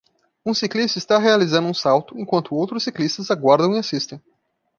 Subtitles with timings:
[0.43, 4.19] Um ciclista está realizando um salto enquanto outros ciclistas aguardam e assistem.